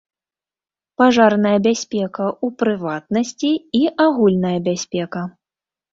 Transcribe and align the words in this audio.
Пажарная 1.01 1.59
бяспека 1.67 2.25
ў 2.29 2.47
прыватнасці 2.63 3.51
і 3.81 3.83
агульная 4.07 4.55
бяспека. 4.71 5.21